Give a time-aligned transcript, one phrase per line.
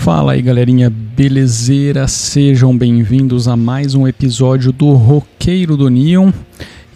[0.00, 2.08] Fala aí galerinha, belezeira?
[2.08, 6.32] Sejam bem-vindos a mais um episódio do Roqueiro do Neon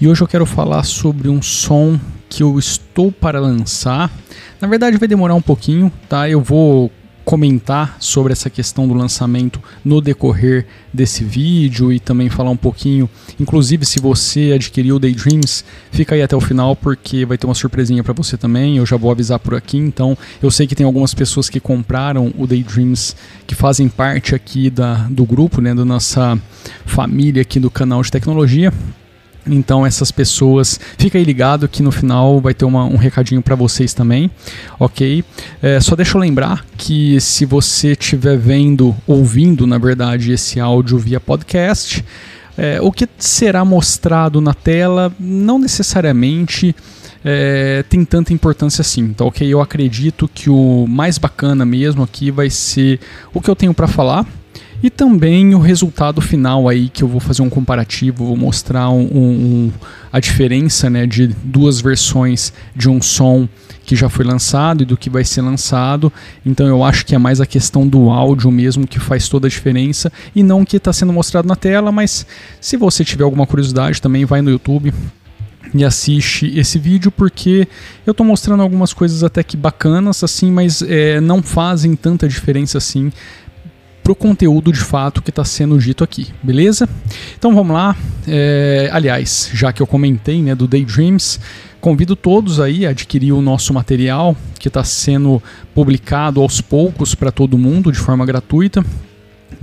[0.01, 2.01] e hoje eu quero falar sobre um som
[2.31, 4.11] que eu estou para lançar.
[4.59, 6.31] Na verdade, vai demorar um pouquinho, tá?
[6.31, 6.91] Eu vou
[7.25, 13.09] comentar sobre essa questão do lançamento no decorrer desse vídeo e também falar um pouquinho,
[13.41, 17.55] inclusive se você adquiriu o Daydreams, fica aí até o final porque vai ter uma
[17.55, 20.17] surpresinha para você também, eu já vou avisar por aqui, então.
[20.43, 25.07] Eu sei que tem algumas pessoas que compraram o Daydreams que fazem parte aqui da,
[25.11, 26.39] do grupo, né, da nossa
[26.85, 28.73] família aqui do canal de tecnologia,
[29.47, 33.55] então essas pessoas, fica aí ligado que no final vai ter uma, um recadinho para
[33.55, 34.31] vocês também,
[34.79, 35.25] ok?
[35.63, 40.99] É, só deixa eu lembrar que se você estiver vendo, ouvindo na verdade esse áudio
[40.99, 42.05] via podcast,
[42.57, 46.75] é, o que será mostrado na tela não necessariamente
[47.25, 49.47] é, tem tanta importância assim, tá ok?
[49.49, 53.01] Eu acredito que o mais bacana mesmo aqui vai ser
[53.33, 54.27] o que eu tenho para falar
[54.85, 59.01] e também o resultado final aí, que eu vou fazer um comparativo, vou mostrar um,
[59.01, 59.73] um,
[60.13, 63.49] a diferença né, de duas versões de um som
[63.83, 66.13] que já foi lançado e do que vai ser lançado.
[66.45, 69.51] Então eu acho que é mais a questão do áudio mesmo que faz toda a
[69.51, 72.27] diferença e não o que está sendo mostrado na tela, mas
[72.61, 74.93] se você tiver alguma curiosidade também vai no YouTube
[75.73, 77.67] e assiste esse vídeo porque
[78.07, 82.77] eu estou mostrando algumas coisas até que bacanas assim, mas é, não fazem tanta diferença
[82.77, 83.11] assim
[84.05, 86.87] para o conteúdo de fato que está sendo dito aqui, beleza?
[87.39, 87.97] Então vamos lá.
[88.29, 91.41] É, aliás, já que eu comentei né, do Daydreams,
[91.81, 95.43] convido todos aí a adquirir o nosso material que está sendo
[95.75, 98.85] publicado aos poucos para todo mundo de forma gratuita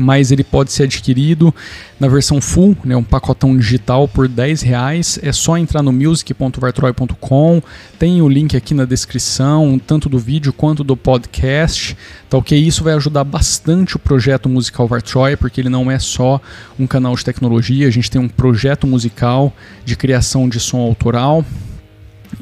[0.02, 1.54] mas ele pode ser adquirido
[2.00, 5.20] na versão full, né, um pacotão digital por 10 reais.
[5.22, 7.62] É só entrar no music.vartroy.com,
[8.00, 11.96] tem o link aqui na descrição, tanto do vídeo quanto do podcast.
[12.30, 12.58] Tá ok?
[12.58, 16.42] Isso vai ajudar bastante o projeto musical Vartroy, porque ele não é só
[16.80, 19.54] um canal de tecnologia, a gente tem um projeto musical
[19.86, 21.46] de criação de som autoral.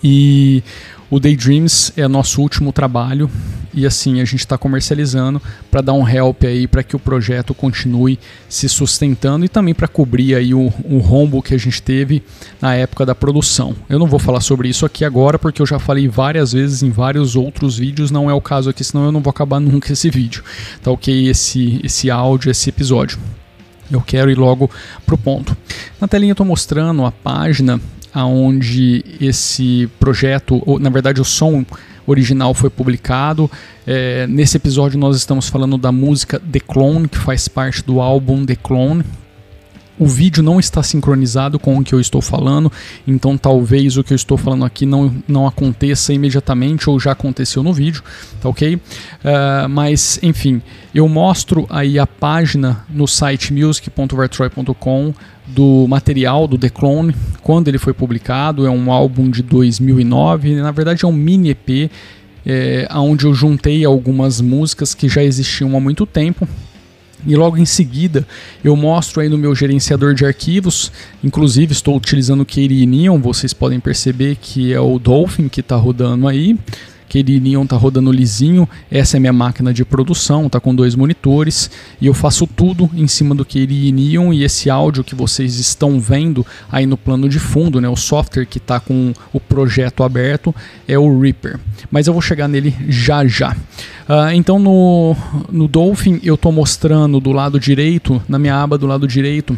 [0.04, 0.64] E
[1.10, 3.30] o Daydreams é nosso último trabalho
[3.74, 7.54] e assim a gente está comercializando para dar um help aí para que o projeto
[7.54, 12.22] continue se sustentando e também para cobrir aí o, o rombo que a gente teve
[12.62, 13.76] na época da produção.
[13.88, 16.90] Eu não vou falar sobre isso aqui agora porque eu já falei várias vezes em
[16.90, 20.10] vários outros vídeos, não é o caso aqui, senão eu não vou acabar nunca esse
[20.10, 20.44] vídeo,
[20.84, 21.28] tá ok?
[21.28, 23.20] Esse, esse áudio, esse episódio.
[23.92, 24.70] Eu quero ir logo
[25.06, 25.58] pro ponto.
[26.00, 27.82] Na telinha eu estou mostrando a página
[28.14, 31.66] aonde esse projeto, ou, na verdade o som
[32.06, 33.50] original foi publicado.
[33.86, 38.46] É, nesse episódio nós estamos falando da música The Clone, que faz parte do álbum
[38.46, 39.04] The Clone,
[40.00, 42.72] o vídeo não está sincronizado com o que eu estou falando,
[43.06, 47.62] então talvez o que eu estou falando aqui não, não aconteça imediatamente ou já aconteceu
[47.62, 48.02] no vídeo,
[48.42, 48.76] tá ok?
[48.76, 48.80] Uh,
[49.70, 50.62] mas enfim,
[50.96, 55.14] eu mostro aí a página no site music.vertroy.com
[55.48, 60.72] do material do The Clone, quando ele foi publicado, é um álbum de 2009, na
[60.72, 61.92] verdade é um mini EP,
[62.46, 66.48] é, onde eu juntei algumas músicas que já existiam há muito tempo
[67.26, 68.26] e logo em seguida
[68.64, 70.92] eu mostro aí no meu gerenciador de arquivos,
[71.24, 75.76] inclusive estou utilizando o Katie Neon, vocês podem perceber que é o Dolphin que está
[75.76, 76.58] rodando aí.
[77.10, 81.70] Katie Neon tá rodando lisinho, essa é minha máquina de produção, tá com dois monitores
[82.00, 86.00] e eu faço tudo em cima do Katie Neon e esse áudio que vocês estão
[86.00, 90.54] vendo aí no plano de fundo, né, o software que está com o projeto aberto
[90.88, 91.60] é o Reaper,
[91.92, 93.52] mas eu vou chegar nele já já.
[94.08, 95.16] Uh, então no,
[95.52, 99.58] no Dolphin eu estou mostrando do lado direito, na minha aba do lado direito,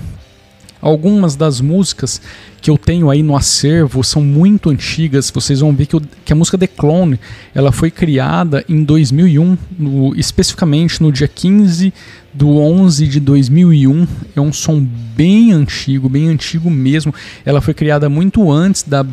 [0.81, 2.22] algumas das músicas
[2.62, 5.31] que eu tenho aí no acervo são muito antigas.
[5.31, 7.19] Vocês vão ver que, eu, que a música The Clone
[7.53, 11.94] ela foi criada em 2001, no, especificamente no dia 15
[12.34, 14.08] do 11 de 2001.
[14.36, 17.13] É um som bem antigo, bem antigo mesmo.
[17.45, 19.06] Ela foi criada muito antes da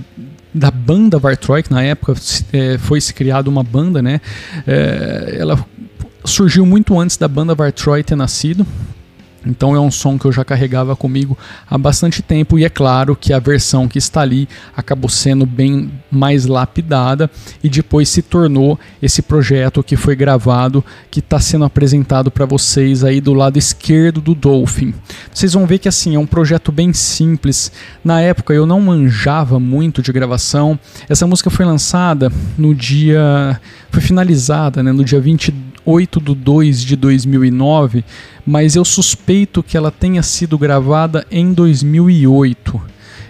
[0.52, 2.14] da banda Vartroy, que na época
[2.52, 4.20] é, foi se criada uma banda, né?
[4.66, 5.64] É, ela
[6.24, 8.66] surgiu muito antes da banda Vartroy ter nascido.
[9.48, 11.36] Então é um som que eu já carregava comigo
[11.68, 15.90] há bastante tempo e é claro que a versão que está ali acabou sendo bem
[16.10, 17.30] mais lapidada
[17.64, 23.02] e depois se tornou esse projeto que foi gravado que está sendo apresentado para vocês
[23.02, 24.92] aí do lado esquerdo do Dolphin.
[25.32, 27.72] Vocês vão ver que assim é um projeto bem simples.
[28.04, 30.78] Na época eu não manjava muito de gravação.
[31.08, 33.58] Essa música foi lançada no dia
[33.90, 35.20] foi finalizada, né, no dia
[35.88, 38.04] 28 de 2 de 2009
[38.48, 42.80] mas eu suspeito que ela tenha sido gravada em 2008.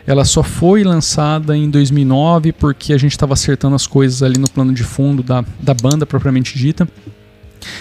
[0.07, 4.49] Ela só foi lançada em 2009 porque a gente estava acertando as coisas ali no
[4.49, 6.89] plano de fundo da, da banda propriamente dita.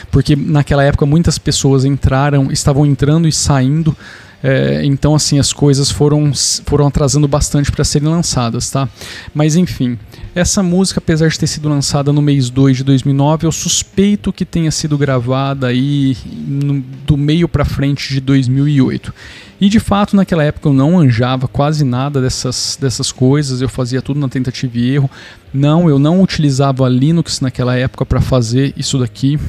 [0.09, 3.95] porque naquela época muitas pessoas entraram, estavam entrando e saindo
[4.43, 6.31] é, então, assim, as coisas foram,
[6.65, 8.87] foram atrasando bastante para serem lançadas, tá?
[9.33, 9.97] Mas, enfim,
[10.35, 14.45] essa música, apesar de ter sido lançada no mês 2 de 2009, eu suspeito que
[14.45, 16.15] tenha sido gravada aí
[16.47, 19.13] no, do meio para frente de 2008.
[19.59, 24.03] E de fato, naquela época eu não anjava quase nada dessas, dessas coisas, eu fazia
[24.03, 25.09] tudo na tentativa e erro.
[25.51, 29.39] Não, eu não utilizava Linux naquela época para fazer isso daqui.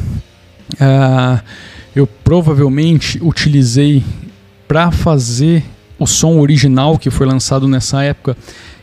[0.75, 1.43] Uh,
[1.95, 4.03] eu provavelmente utilizei
[4.69, 5.65] para fazer
[5.99, 8.37] o som original que foi lançado nessa época,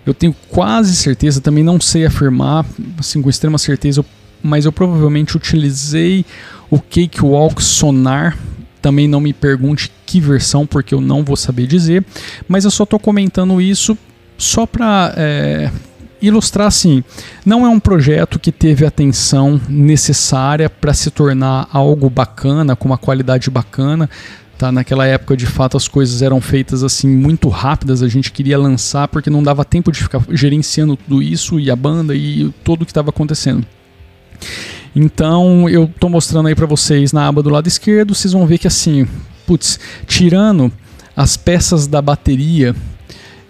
[0.05, 2.65] eu tenho quase certeza, também não sei afirmar,
[2.99, 4.03] assim, com extrema certeza,
[4.43, 6.25] mas eu provavelmente utilizei
[6.69, 8.37] o Cakewalk Sonar.
[8.81, 12.05] Também não me pergunte que versão, porque eu não vou saber dizer,
[12.47, 13.97] mas eu só estou comentando isso
[14.37, 15.71] só para é,
[16.21, 17.03] ilustrar assim,
[17.45, 22.87] não é um projeto que teve a atenção necessária para se tornar algo bacana, com
[22.87, 24.09] uma qualidade bacana.
[24.57, 28.02] Tá, naquela época, de fato, as coisas eram feitas assim muito rápidas.
[28.02, 31.75] A gente queria lançar porque não dava tempo de ficar gerenciando tudo isso e a
[31.75, 33.66] banda e tudo o que estava acontecendo.
[34.96, 38.16] Então, eu estou mostrando aí para vocês na aba do lado esquerdo.
[38.16, 39.06] Vocês vão ver que assim,
[39.46, 40.72] putz, tirando
[41.16, 42.74] as peças da bateria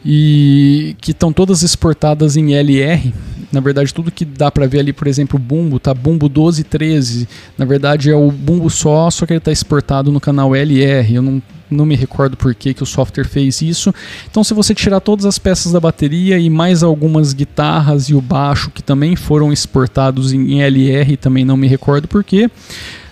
[0.04, 3.14] e que estão todas exportadas em LR,
[3.56, 6.66] na verdade, tudo que dá para ver ali, por exemplo, o bumbo, tá bumbo 12
[6.66, 7.26] 13.
[7.58, 11.16] Na verdade, é o bumbo só, só que ele está exportado no canal LR.
[11.16, 11.42] Eu não,
[11.72, 13.96] não me recordo por que, que o software fez isso.
[14.30, 18.20] Então, se você tirar todas as peças da bateria e mais algumas guitarras e o
[18.20, 22.50] baixo que também foram exportados em LR, também não me recordo por quê.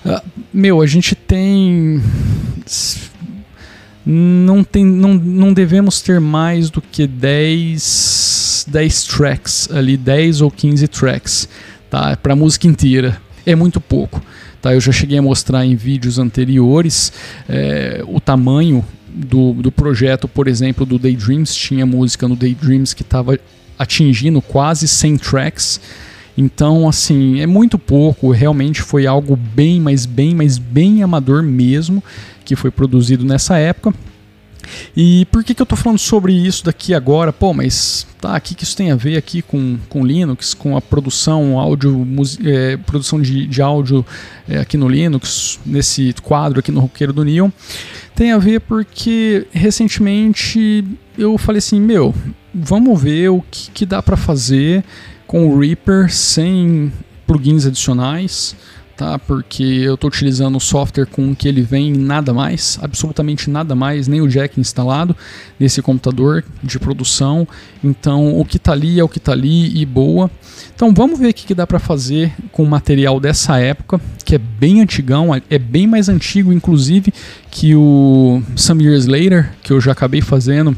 [0.05, 0.21] Uh,
[0.53, 2.03] meu, a gente tem
[4.05, 10.51] não, tem, não, não devemos ter mais do que 10 10, tracks ali, 10 ou
[10.51, 11.49] 15 tracks,
[11.89, 12.15] tá?
[12.17, 13.21] Para a música inteira.
[13.45, 14.21] É muito pouco.
[14.61, 14.73] Tá?
[14.73, 17.11] Eu já cheguei a mostrar em vídeos anteriores
[17.49, 21.53] é, o tamanho do, do projeto, por exemplo, do Daydreams.
[21.53, 23.37] Tinha música no Daydreams que estava
[23.77, 25.81] atingindo quase 100 tracks.
[26.37, 28.31] Então, assim, é muito pouco.
[28.31, 32.01] Realmente foi algo bem, mas bem, mas bem amador mesmo
[32.45, 33.93] que foi produzido nessa época.
[34.95, 37.31] E por que, que eu estou falando sobre isso daqui agora?
[37.31, 40.77] Pô, mas tá, o que, que isso tem a ver aqui com, com Linux, com
[40.77, 42.05] a produção, áudio,
[42.43, 44.05] é, produção de, de áudio
[44.47, 47.49] é, aqui no Linux, nesse quadro aqui no Roqueiro do Neon?
[48.15, 50.85] Tem a ver porque recentemente
[51.17, 52.13] eu falei assim, meu,
[52.53, 54.83] vamos ver o que, que dá para fazer
[55.25, 56.91] com o Reaper sem
[57.25, 58.55] plugins adicionais
[59.03, 59.19] tá?
[59.19, 64.07] Porque eu estou utilizando o software com que ele vem nada mais, absolutamente nada mais,
[64.07, 65.13] nem o jack instalado
[65.59, 67.45] nesse computador de produção.
[67.83, 70.31] Então o que está ali é o que está ali e boa.
[70.73, 74.35] Então vamos ver o que, que dá para fazer com o material dessa época, que
[74.35, 77.13] é bem antigão, é bem mais antigo, inclusive,
[77.51, 80.75] que o Some Years Later, que eu já acabei fazendo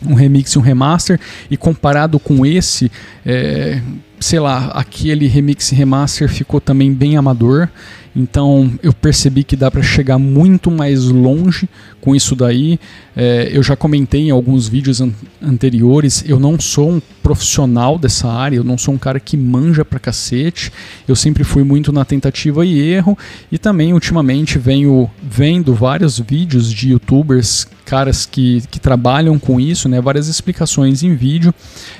[0.00, 2.90] um remix e um remaster, e comparado com esse,
[3.26, 3.82] é,
[4.20, 7.68] sei lá, aquele remix remaster ficou também bem amador.
[8.14, 11.68] Então eu percebi que dá para chegar muito mais longe
[12.00, 12.78] com isso daí.
[13.16, 18.28] É, eu já comentei em alguns vídeos an anteriores, eu não sou um profissional dessa
[18.28, 20.72] área, eu não sou um cara que manja pra cacete.
[21.06, 23.16] Eu sempre fui muito na tentativa e erro
[23.50, 29.88] e também ultimamente venho vendo vários vídeos de youtubers, caras que, que trabalham com isso,
[29.88, 31.54] né, várias explicações em vídeo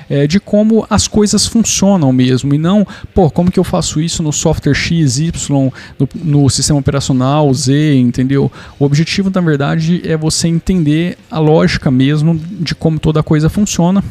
[0.09, 4.21] é, de como as coisas funcionam mesmo e não, pô, como que eu faço isso
[4.21, 8.51] no software X, Y, no, no sistema operacional Z, entendeu?
[8.77, 14.03] O objetivo, na verdade, é você entender a lógica mesmo de como toda coisa funciona.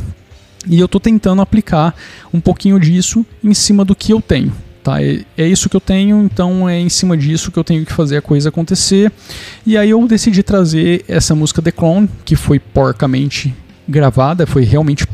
[0.67, 1.95] E eu estou tentando aplicar
[2.33, 4.53] um pouquinho disso em cima do que eu tenho.
[4.83, 5.03] Tá?
[5.03, 7.93] É, é isso que eu tenho, então é em cima disso que eu tenho que
[7.93, 9.13] fazer a coisa acontecer.
[9.67, 13.55] E aí eu decidi trazer essa música The Clone, que foi porcamente
[13.89, 15.07] gravada, foi realmente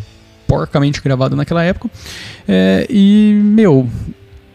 [0.47, 1.91] porcamente gravada naquela época.
[2.47, 3.89] É, e, meu,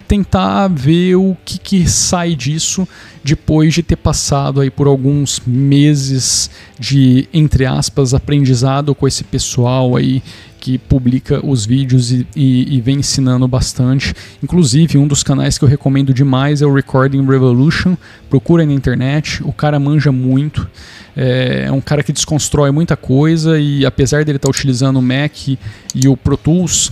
[0.10, 2.88] tentar ver o que, que sai disso
[3.24, 6.50] depois de ter passado aí por alguns meses
[6.80, 10.24] de, entre aspas, aprendizado com esse pessoal aí
[10.60, 14.14] que publica os vídeos e, e, e, vem ensinando bastante.
[14.44, 17.96] Inclusive, um dos canais que eu recomendo demais é o Recording Revolution.
[18.30, 20.68] Procura na internet, o cara manja muito.
[21.16, 25.02] É, é um cara que desconstrói muita coisa e apesar dele estar tá utilizando o
[25.02, 26.92] Mac e o Pro Tools,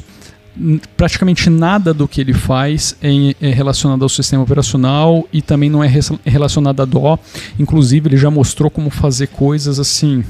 [0.96, 5.84] praticamente nada do que ele faz é, é, relacionado ao sistema operacional e também não
[5.84, 5.92] é
[6.26, 7.20] relacionado a DO.
[7.60, 10.24] Inclusive, ele já mostrou como fazer coisas assim.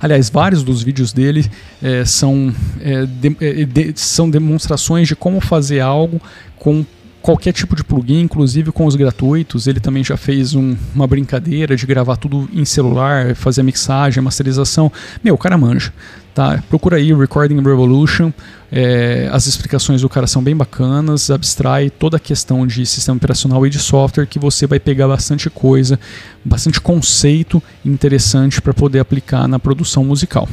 [0.00, 1.50] Aliás, vários dos vídeos dele
[1.82, 6.20] é, são, é, de, é, de, são demonstrações de como fazer algo
[6.58, 6.84] com
[7.22, 9.66] qualquer tipo de plugin, inclusive com os gratuitos.
[9.66, 14.92] Ele também já fez um, uma brincadeira de gravar tudo em celular, fazer mixagem, masterização.
[15.22, 15.92] Meu, o cara manja.
[16.34, 16.62] Tá?
[16.68, 18.32] Procura aí Recording Revolution.
[18.70, 23.66] É, as explicações do cara são bem bacanas, abstrai toda a questão de sistema operacional
[23.66, 26.00] e de software que você vai pegar bastante coisa,
[26.42, 30.48] bastante conceito interessante para poder aplicar na produção musical.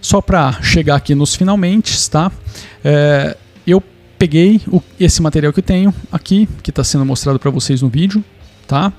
[0.00, 2.32] Só para chegar aqui nos finalmente, tá?
[2.82, 3.36] É,
[3.66, 3.82] eu
[4.18, 7.88] peguei o, esse material que eu tenho aqui, que está sendo mostrado para vocês no
[7.88, 8.24] vídeo,
[8.66, 8.92] tá?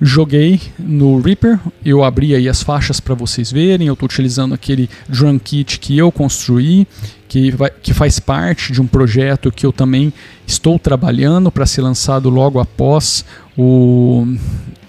[0.00, 3.86] Joguei no Reaper, eu abri aí as faixas para vocês verem.
[3.86, 6.86] Eu estou utilizando aquele drum kit que eu construí,
[7.26, 10.12] que, vai, que faz parte de um projeto que eu também
[10.46, 13.24] estou trabalhando para ser lançado logo após
[13.56, 14.26] o,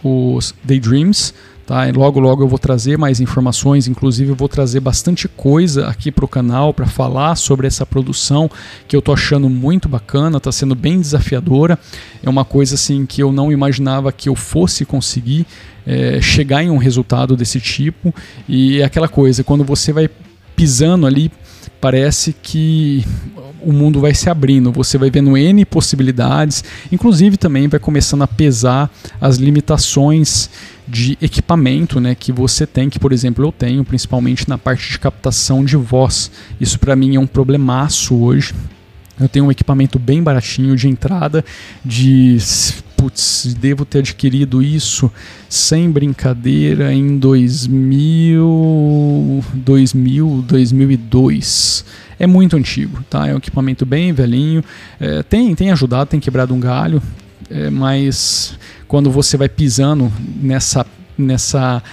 [0.04, 1.34] os Daydreams.
[1.68, 1.86] Tá?
[1.86, 6.10] E logo, logo eu vou trazer mais informações, inclusive eu vou trazer bastante coisa aqui
[6.10, 8.50] para o canal para falar sobre essa produção
[8.88, 11.78] que eu tô achando muito bacana, está sendo bem desafiadora.
[12.24, 15.46] É uma coisa assim que eu não imaginava que eu fosse conseguir
[15.86, 18.16] é, chegar em um resultado desse tipo.
[18.48, 20.10] E é aquela coisa, quando você vai
[20.56, 21.30] pisando ali,
[21.70, 23.06] parece que
[23.62, 28.28] o mundo vai se abrindo, você vai vendo N possibilidades, inclusive também vai começando a
[28.28, 30.50] pesar as limitações
[30.88, 35.00] de equipamento né, que você tem, que por exemplo eu tenho, principalmente na parte de
[35.00, 36.32] captação de voz.
[36.62, 38.54] Isso para mim é um problemaço hoje.
[39.20, 41.44] Eu tenho um equipamento bem baratinho de entrada,
[41.84, 42.38] de
[42.98, 45.10] putz, devo ter adquirido isso
[45.48, 51.86] sem brincadeira em 2000, 2000, 2002.
[52.20, 53.28] É muito antigo, tá?
[53.28, 54.64] É um equipamento bem velhinho.
[55.00, 57.00] É, tem, tem ajudado, tem quebrado um galho,
[57.50, 60.12] é, mas quando você vai pisando
[60.42, 60.84] nessa,
[61.16, 61.84] nessa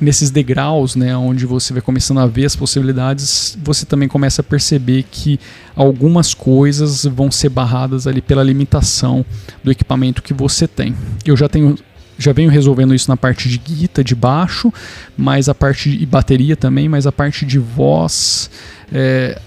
[0.00, 4.44] nesses degraus, né, onde você vai começando a ver as possibilidades, você também começa a
[4.44, 5.38] perceber que
[5.76, 9.24] algumas coisas vão ser barradas ali pela limitação
[9.62, 10.94] do equipamento que você tem.
[11.24, 11.76] Eu já tenho
[12.18, 14.72] já venho resolvendo isso na parte de guita, de baixo,
[15.16, 18.48] mas a parte de bateria também, mas a parte de voz
[18.92, 19.40] é,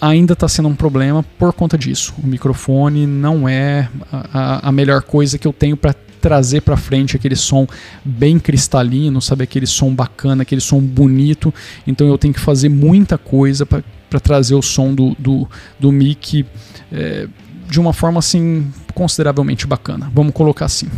[0.00, 2.12] ainda está sendo um problema por conta disso.
[2.22, 5.94] O microfone não é a, a melhor coisa que eu tenho para
[6.24, 7.66] trazer para frente aquele som
[8.02, 11.52] bem cristalino, sabe aquele som bacana, aquele som bonito.
[11.86, 15.46] Então eu tenho que fazer muita coisa para trazer o som do, do,
[15.78, 16.46] do mic
[16.90, 17.28] é,
[17.68, 20.10] de uma forma assim consideravelmente bacana.
[20.14, 20.88] Vamos colocar assim.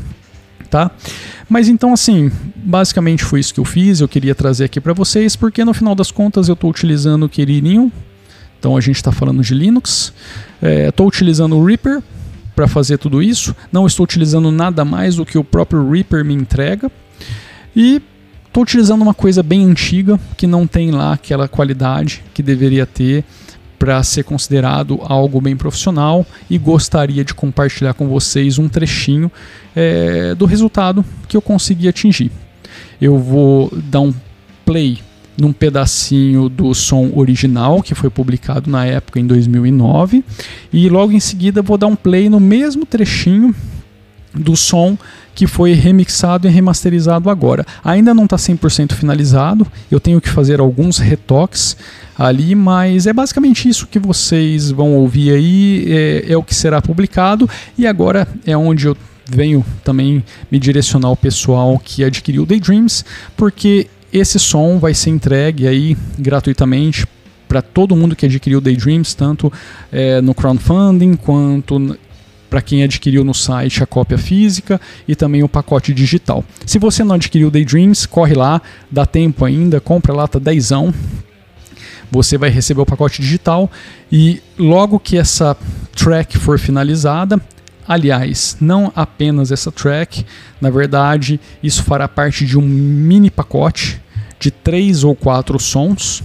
[0.71, 0.93] Tá?
[1.49, 5.35] Mas então assim, basicamente foi isso que eu fiz, eu queria trazer aqui para vocês,
[5.35, 7.91] porque no final das contas eu estou utilizando o Querininho
[8.59, 10.13] então a gente está falando de Linux.
[10.63, 12.03] Estou é, utilizando o Reaper
[12.57, 13.55] para fazer tudo isso.
[13.71, 16.91] Não estou utilizando nada mais do que o próprio Reaper me entrega.
[17.77, 18.03] E
[18.47, 23.23] estou utilizando uma coisa bem antiga que não tem lá aquela qualidade que deveria ter
[23.79, 29.31] para ser considerado algo bem profissional e gostaria de compartilhar com vocês um trechinho
[29.75, 32.33] é, do resultado que eu consegui atingir.
[32.99, 34.15] Eu vou dar um
[34.65, 34.99] play
[35.37, 40.25] num pedacinho do som original que foi publicado na época em 2009
[40.73, 43.55] e logo em seguida vou dar um play no mesmo trechinho
[44.35, 44.97] do som
[45.35, 47.65] que foi remixado e remasterizado agora.
[47.85, 51.77] Ainda não está 100% finalizado, eu tenho que fazer alguns retoques
[52.19, 56.81] ali, mas é basicamente isso que vocês vão ouvir aí, é, é o que será
[56.81, 58.97] publicado e agora é onde eu
[59.29, 63.05] venho também me direcionar ao pessoal que adquiriu Daydreams,
[63.37, 63.89] porque
[64.19, 67.07] esse som vai ser entregue aí gratuitamente
[67.47, 69.53] para todo mundo que adquiriu Daydreams, tanto
[69.93, 71.97] é, no crowdfunding quanto
[72.49, 76.45] para quem adquiriu no site a cópia física e também o pacote digital.
[76.65, 80.95] Se você não adquiriu Daydreams, corre lá, dá tempo ainda, compra lá, tá dezão.
[82.11, 83.71] Você vai receber o pacote digital
[84.11, 85.57] e logo que essa
[85.95, 87.41] track for finalizada,
[87.89, 90.27] Aliás, não apenas essa track,
[90.61, 94.01] na verdade, isso fará parte de um mini pacote
[94.39, 96.23] de três ou quatro sons.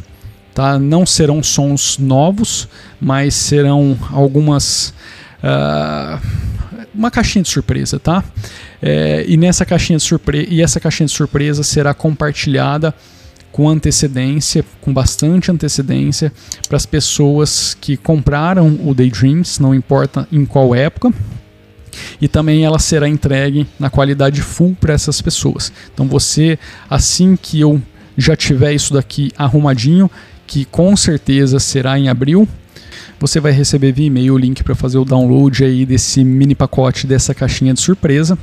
[0.54, 0.78] Tá?
[0.78, 2.68] Não serão sons novos,
[3.00, 4.94] mas serão algumas.
[5.42, 6.52] Uh,
[6.94, 8.24] uma caixinha de surpresa, tá?
[8.82, 12.94] É, e nessa caixinha de surpresa e essa caixinha de surpresa será compartilhada
[13.52, 16.32] com antecedência, com bastante antecedência,
[16.68, 21.14] para as pessoas que compraram o Daydreams, não importa em qual época,
[22.22, 25.72] e também ela será entregue na qualidade full para essas pessoas.
[25.94, 26.58] Então você,
[26.90, 27.82] assim que eu
[28.18, 30.10] já tiver isso daqui arrumadinho,
[30.46, 32.48] que com certeza será em abril,
[33.20, 37.06] você vai receber via e-mail o link para fazer o download aí desse mini pacote
[37.06, 38.38] dessa caixinha de surpresa.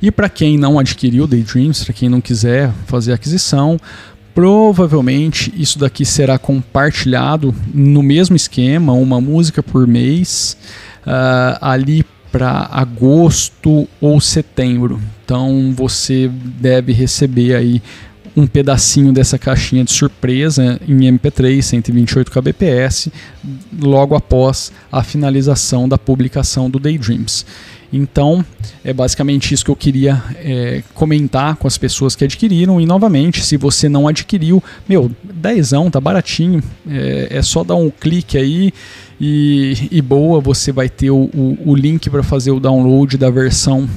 [0.00, 3.78] E para quem não adquiriu Daydreams, para quem não quiser fazer aquisição,
[4.38, 10.56] Provavelmente isso daqui será compartilhado no mesmo esquema, uma música por mês,
[11.04, 15.00] uh, ali para agosto ou setembro.
[15.24, 17.82] Então você deve receber aí
[18.38, 23.08] um pedacinho dessa caixinha de surpresa em MP3 128 kbps
[23.80, 27.44] logo após a finalização da publicação do Daydreams.
[27.92, 28.44] Então,
[28.84, 32.80] é basicamente isso que eu queria é, comentar com as pessoas que adquiriram.
[32.80, 36.62] E novamente, se você não adquiriu, meu, dezão, tá baratinho.
[36.88, 38.72] É, é só dar um clique aí
[39.18, 43.30] e, e boa, você vai ter o, o, o link para fazer o download da
[43.30, 43.88] versão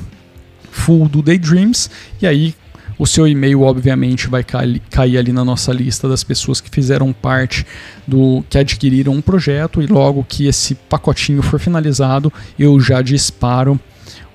[0.72, 1.90] full do Daydreams.
[2.22, 2.56] E aí,
[3.02, 7.66] o seu e-mail, obviamente, vai cair ali na nossa lista das pessoas que fizeram parte
[8.08, 13.80] do que adquiriram um projeto e logo que esse pacotinho for finalizado, eu já disparo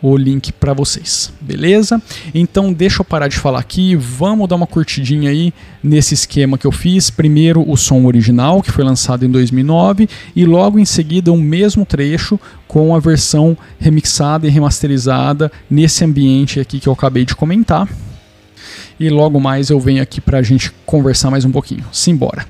[0.02, 2.02] o link para vocês, beleza?
[2.34, 6.66] Então deixa eu parar de falar aqui, vamos dar uma curtidinha aí nesse esquema que
[6.66, 7.08] eu fiz.
[7.08, 11.86] Primeiro o som original, que foi lançado em 2009, e logo em seguida o mesmo
[11.86, 17.88] trecho com a versão remixada e remasterizada nesse ambiente aqui que eu acabei de comentar
[18.98, 21.84] e logo mais eu venho aqui para a gente conversar mais um pouquinho.
[21.92, 22.46] Simbora!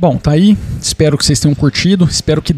[0.00, 0.56] Bom, tá aí.
[0.80, 2.06] Espero que vocês tenham curtido.
[2.06, 2.56] Espero que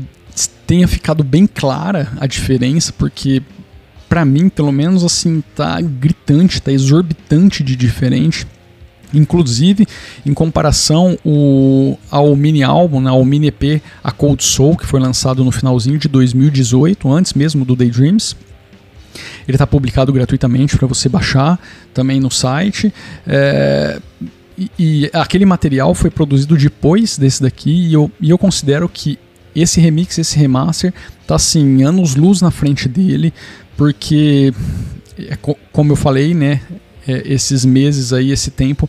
[0.65, 3.43] tenha ficado bem clara a diferença, porque
[4.09, 8.47] para mim, pelo menos assim, tá gritante, tá exorbitante de diferente.
[9.13, 9.89] Inclusive,
[10.25, 15.01] em comparação o, ao mini álbum, né, ao mini EP A Cold Soul, que foi
[15.01, 18.37] lançado no finalzinho de 2018, antes mesmo do Daydreams.
[19.49, 21.59] Ele está publicado gratuitamente para você baixar
[21.93, 22.95] também no site.
[23.27, 24.01] É,
[24.79, 29.19] e, aquele material foi produzido depois desse daqui e eu, e eu considero que
[29.55, 30.93] esse remix, esse remaster,
[31.27, 33.33] tá assim, anos luz na frente dele,
[33.77, 34.53] porque,
[35.19, 35.37] é,
[35.73, 36.61] como eu falei, né,
[37.07, 38.89] é, esses meses aí, esse tempo,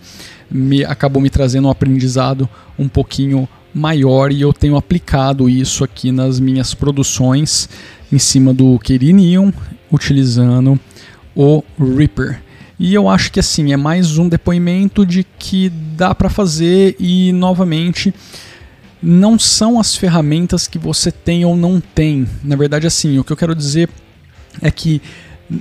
[0.49, 2.47] me acabou me trazendo um aprendizado
[2.77, 7.67] um pouquinho maior e eu tenho aplicado isso aqui nas minhas produções
[8.11, 9.51] em cima do Kerinium,
[9.91, 10.79] utilizando
[11.35, 12.39] o Reaper.
[12.83, 17.31] E eu acho que assim, é mais um depoimento de que dá para fazer e
[17.31, 18.13] novamente
[19.01, 22.27] não são as ferramentas que você tem ou não tem.
[22.43, 23.89] Na verdade, assim, o que eu quero dizer
[24.61, 25.01] é que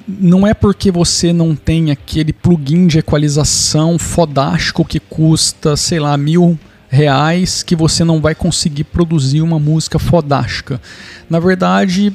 [0.09, 6.17] não é porque você não tem aquele plugin de equalização fodástico que custa, sei lá,
[6.17, 6.59] mil
[6.89, 10.83] reais que você não vai conseguir produzir uma música fodástica.
[11.31, 12.13] Na verdade,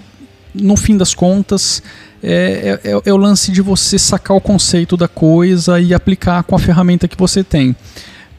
[0.61, 1.81] no fim das contas,
[2.21, 6.55] é, é, é, o lance de você sacar o conceito da coisa e aplicar com
[6.55, 7.75] a ferramenta que você tem.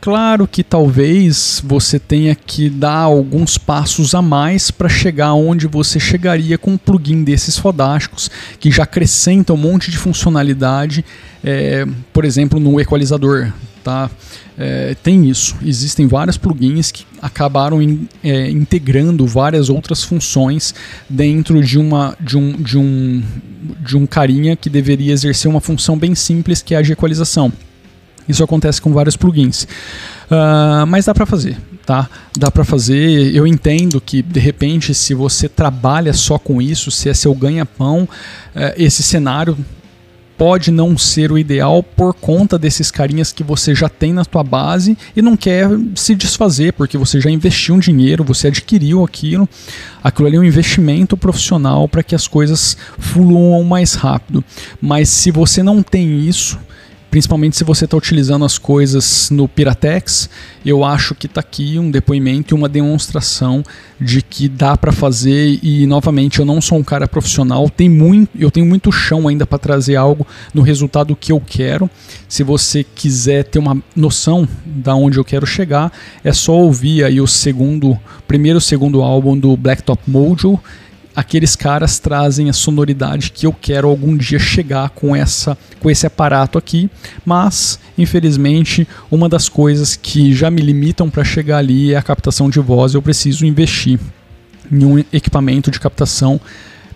[0.01, 5.99] Claro que talvez você tenha que dar alguns passos a mais para chegar onde você
[5.99, 11.05] chegaria com um plugin desses fodásticos que já acrescenta um monte de funcionalidade,
[11.43, 13.53] é, por exemplo, no equalizador.
[13.89, 14.11] Tá?
[14.59, 15.57] É, tem isso.
[15.65, 20.75] Existem vários plugins que acabaram in, é, integrando várias outras funções
[21.09, 23.23] dentro de, uma, de, um, de, um,
[23.81, 27.51] de um carinha que deveria exercer uma função bem simples que é a de equalização.
[28.29, 29.63] Isso acontece com vários plugins.
[29.63, 32.11] Uh, mas dá para fazer, tá?
[32.37, 33.35] Dá para fazer.
[33.35, 38.03] Eu entendo que de repente, se você trabalha só com isso, se é seu ganha-pão,
[38.03, 38.09] uh,
[38.77, 39.57] esse cenário
[40.39, 44.45] pode não ser o ideal por conta desses carinhas que você já tem na tua
[44.45, 49.49] base e não quer se desfazer, porque você já investiu um dinheiro, você adquiriu aquilo.
[50.03, 54.45] Aquilo ali é um investimento profissional para que as coisas fluam mais rápido.
[54.81, 56.57] Mas se você não tem isso,
[57.19, 60.31] principalmente se você está utilizando as coisas no Piratex,
[60.65, 63.65] eu acho que está aqui um depoimento e uma demonstração
[64.01, 68.31] de que dá para fazer e novamente eu não sou um cara profissional, tem muito,
[68.39, 71.91] eu tenho muito chão ainda para trazer algo no resultado que eu quero.
[72.29, 77.21] Se você quiser ter uma noção da onde eu quero chegar, é só ouvir aí
[77.21, 80.61] o segundo, primeiro segundo álbum do Blacktop Mojo
[81.19, 86.07] aqueles caras trazem a sonoridade que eu quero algum dia chegar com essa com esse
[86.07, 86.89] aparato aqui,
[87.27, 92.49] mas infelizmente uma das coisas que já me limitam para chegar ali é a captação
[92.49, 93.99] de voz, eu preciso investir
[94.71, 96.41] em um equipamento de captação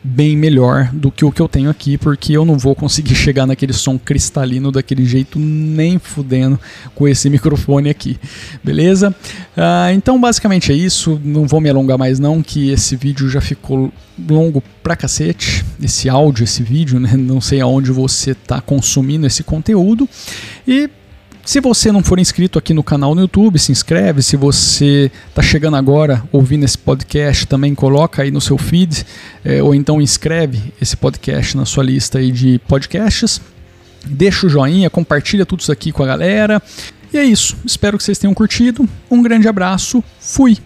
[0.05, 3.47] bem melhor do que o que eu tenho aqui, porque eu não vou conseguir chegar
[3.47, 6.59] naquele som cristalino daquele jeito nem fudendo
[6.95, 8.19] com esse microfone aqui,
[8.63, 9.15] beleza?
[9.57, 13.41] Ah, então basicamente é isso, não vou me alongar mais não, que esse vídeo já
[13.41, 13.93] ficou
[14.29, 17.17] longo pra cacete, esse áudio, esse vídeo, né?
[17.17, 20.09] Não sei aonde você está consumindo esse conteúdo
[20.67, 20.91] e
[21.45, 24.23] se você não for inscrito aqui no canal no YouTube, se inscreve.
[24.23, 29.05] Se você está chegando agora ouvindo esse podcast, também coloca aí no seu feed,
[29.45, 33.41] é, ou então inscreve esse podcast na sua lista aí de podcasts.
[34.05, 36.63] Deixa o joinha, compartilha tudo isso aqui com a galera.
[37.13, 37.57] E é isso.
[37.65, 38.89] Espero que vocês tenham curtido.
[39.11, 40.03] Um grande abraço.
[40.19, 40.57] Fui!